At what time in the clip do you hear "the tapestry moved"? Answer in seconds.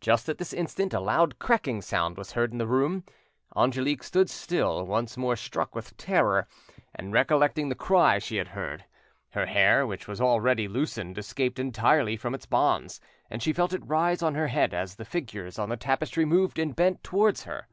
15.68-16.58